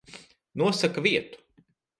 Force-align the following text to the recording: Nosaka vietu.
Nosaka 0.55 1.03
vietu. 1.09 1.39